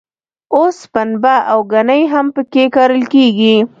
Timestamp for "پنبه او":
0.93-1.59